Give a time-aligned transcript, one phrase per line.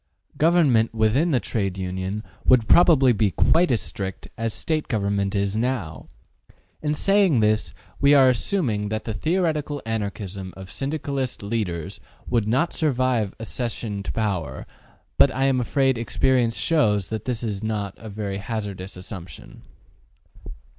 [0.35, 5.55] Government within the Trade Union would probably be quite as strict as State government is
[5.55, 6.09] now.
[6.81, 12.73] In saying this we are assuming that the theoretical Anarchism of Syndicalist leaders would not
[12.73, 14.65] survive accession to power,
[15.19, 19.61] but I am afraid experience shows that this is not a very hazardous assumption.